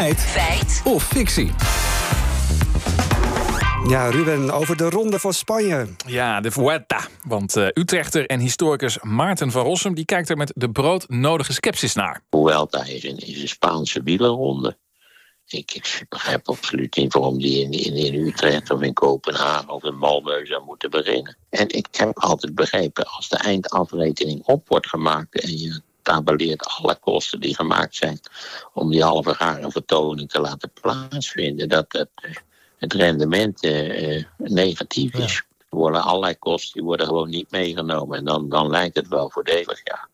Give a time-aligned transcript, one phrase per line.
[0.00, 0.20] Feit.
[0.20, 0.80] Feit.
[0.84, 1.50] Of fictie.
[3.88, 5.86] Ja, Ruben, over de Ronde van Spanje.
[6.06, 7.06] Ja, de Vuelta.
[7.26, 9.94] Want uh, Utrechter en historicus Maarten van Rossum...
[9.94, 12.22] die kijkt er met de broodnodige sceptisch naar.
[12.30, 14.76] Vuelta is een, is een Spaanse wielerronde.
[15.46, 19.84] Ik, ik, begrijp absoluut niet waarom die in, in, in, Utrecht of in Kopenhagen of
[19.84, 21.36] in Malmö zou moeten beginnen.
[21.50, 25.80] En ik heb altijd begrepen, als de eindafrekening op wordt gemaakt en je
[26.58, 28.20] alle kosten die gemaakt zijn
[28.72, 32.10] om die halve garen vertoning te laten plaatsvinden, dat het,
[32.78, 35.42] het rendement uh, negatief is.
[35.58, 39.30] Er worden allerlei kosten die worden gewoon niet meegenomen en dan, dan lijkt het wel
[39.30, 40.08] voordelig, ja.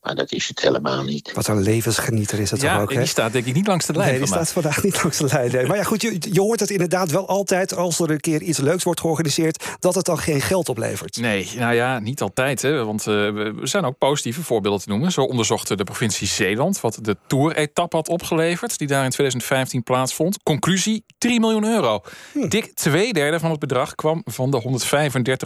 [0.00, 1.32] Maar dat is het helemaal niet.
[1.32, 2.98] Wat een levensgenieter is het ja, toch ook, hè?
[2.98, 5.24] die staat denk ik niet langs de lijn Nee, die staat vandaag niet langs de
[5.24, 5.52] lijn.
[5.52, 5.66] Nee.
[5.66, 7.76] Maar ja, goed, je, je, hoort het inderdaad wel altijd...
[7.76, 9.64] als er een keer iets leuks wordt georganiseerd...
[9.78, 11.16] dat het dan geen geld oplevert.
[11.16, 12.62] Nee, nou ja, niet altijd.
[12.62, 15.12] Hè, want uh, we zijn ook positieve voorbeelden te noemen.
[15.12, 16.80] Zo onderzocht de provincie Zeeland...
[16.80, 18.78] wat de Tour-etappe had opgeleverd...
[18.78, 20.42] die daar in 2015 plaatsvond.
[20.42, 22.00] Conclusie, 3 miljoen euro.
[22.32, 22.48] Hm.
[22.48, 24.62] Dik twee derde van het bedrag kwam van de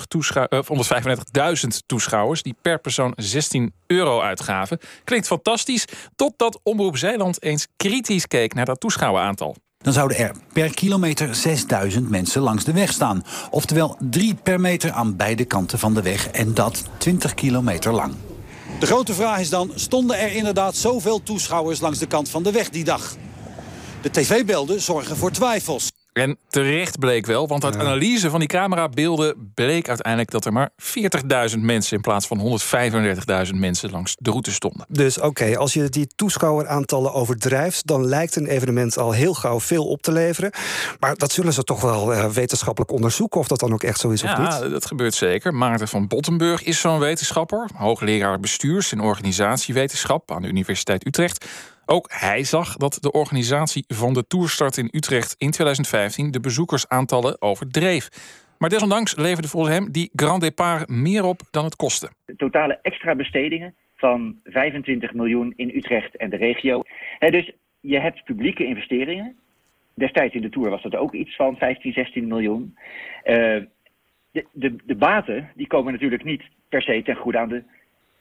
[0.00, 2.43] 135.000 toeschou uh, 135 toeschouwers...
[2.43, 4.44] die per persoon 16 euro uitgaven.
[5.05, 5.84] Klinkt fantastisch,
[6.17, 9.56] totdat Omroep Zeeland eens kritisch keek naar dat toeschouweraantal.
[9.78, 13.22] Dan zouden er per kilometer 6000 mensen langs de weg staan.
[13.50, 16.28] Oftewel drie per meter aan beide kanten van de weg.
[16.28, 18.15] En dat 20 kilometer lang.
[18.78, 22.53] De grote vraag is dan, stonden er inderdaad zoveel toeschouwers langs de kant van de
[22.53, 23.17] weg die dag?
[24.03, 25.94] De tv-beelden zorgen voor twijfels.
[26.15, 30.71] En terecht bleek wel, want uit analyse van die camerabeelden bleek uiteindelijk dat er maar
[31.55, 32.59] 40.000 mensen in plaats van
[33.47, 34.87] 135.000 mensen langs de route stonden.
[34.89, 39.61] Dus oké, okay, als je die toeschouweraantallen overdrijft, dan lijkt een evenement al heel gauw
[39.61, 40.51] veel op te leveren.
[41.01, 44.11] Maar dat zullen ze toch wel uh, wetenschappelijk onderzoeken of dat dan ook echt zo
[44.11, 44.62] is ja, of niet?
[44.62, 45.55] Ja, dat gebeurt zeker.
[45.55, 51.47] Maarten van Bottenburg is zo'n wetenschapper, hoogleraar bestuurs- en organisatiewetenschap aan de Universiteit Utrecht.
[51.87, 57.43] Ook hij zag dat de organisatie van de Tourstart in Utrecht in 2015 de bezoekersaantallen
[57.43, 58.09] overdreef.
[58.59, 62.09] Maar desondanks leverde volgens hem die Grand Départ meer op dan het kostte.
[62.25, 66.83] De totale extra bestedingen van 25 miljoen in Utrecht en de regio.
[67.19, 69.37] Dus je hebt publieke investeringen.
[69.94, 72.77] Destijds in de Tour was dat ook iets van 15, 16 miljoen.
[73.25, 73.62] Uh,
[74.31, 77.62] de, de, de baten die komen natuurlijk niet per se ten goede aan de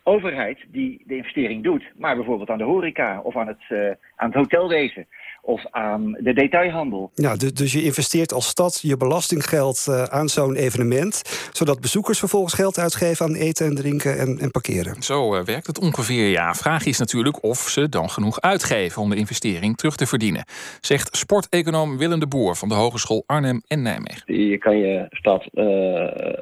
[0.03, 4.27] overheid die de investering doet, maar bijvoorbeeld aan de horeca of aan het, uh, aan
[4.27, 5.07] het hotelwezen
[5.45, 7.11] of aan de detailhandel.
[7.13, 11.21] Ja, dus, dus je investeert als stad je belastinggeld uh, aan zo'n evenement,
[11.51, 15.01] zodat bezoekers vervolgens geld uitgeven aan eten en drinken en, en parkeren.
[15.01, 16.29] Zo uh, werkt het ongeveer.
[16.29, 20.45] Ja, vraag is natuurlijk of ze dan genoeg uitgeven om de investering terug te verdienen,
[20.81, 24.35] zegt sporteconoom Willem de Boer van de Hogeschool Arnhem en Nijmegen.
[24.49, 25.43] Je kan je stad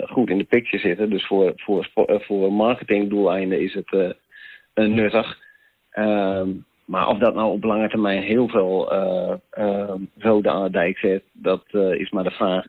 [0.09, 1.89] goed in de picture zitten, dus voor, voor,
[2.27, 5.37] voor marketingdoeleinden is het uh, nuttig.
[5.93, 6.41] Uh,
[6.85, 9.33] maar of dat nou op lange termijn heel veel uh,
[10.43, 12.65] aan de dijk zet, dat is maar de vraag.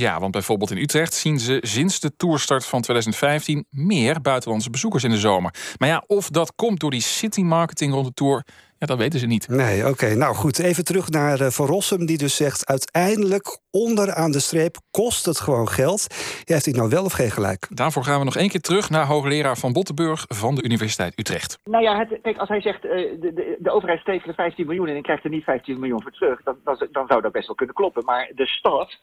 [0.00, 5.04] Ja, want bijvoorbeeld in Utrecht zien ze sinds de toerstart van 2015 meer buitenlandse bezoekers
[5.04, 5.54] in de zomer.
[5.78, 8.44] Maar ja, of dat komt door die city marketing rond de tour,
[8.80, 9.48] ja, dat weten ze niet.
[9.48, 9.90] Nee, oké.
[9.90, 10.14] Okay.
[10.14, 12.66] Nou goed, even terug naar uh, Van Rossum, die dus zegt...
[12.66, 16.06] uiteindelijk, onderaan de streep, kost het gewoon geld.
[16.44, 17.66] Ja, heeft hij nou wel of geen gelijk?
[17.70, 20.24] Daarvoor gaan we nog één keer terug naar hoogleraar Van Bottenburg...
[20.28, 21.58] van de Universiteit Utrecht.
[21.64, 22.84] Nou ja, het, kijk, als hij zegt...
[22.84, 25.78] Uh, de, de, de overheid steekt er 15 miljoen en ik krijg er niet 15
[25.78, 26.42] miljoen voor terug...
[26.42, 28.04] Dan, dan, dan zou dat best wel kunnen kloppen.
[28.04, 28.98] Maar de stad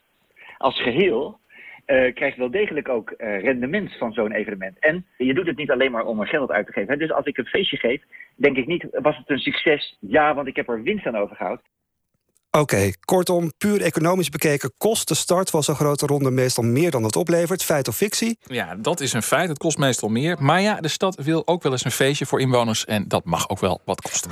[0.57, 1.39] als geheel...
[1.87, 4.79] Uh, krijgt wel degelijk ook uh, rendement van zo'n evenement.
[4.79, 6.91] En je doet het niet alleen maar om er geld uit te geven.
[6.91, 6.97] Hè?
[6.97, 8.01] Dus als ik een feestje geef,
[8.35, 9.97] denk ik niet, was het een succes?
[9.99, 11.65] Ja, want ik heb er winst aan overgehouden.
[12.51, 12.93] Oké, okay.
[13.05, 17.15] kortom, puur economisch bekeken kost de start van zo'n grote ronde meestal meer dan het
[17.15, 17.63] oplevert.
[17.63, 18.37] Feit of fictie?
[18.43, 19.49] Ja, dat is een feit.
[19.49, 20.37] Het kost meestal meer.
[20.39, 23.49] Maar ja, de stad wil ook wel eens een feestje voor inwoners en dat mag
[23.49, 24.25] ook wel wat kosten.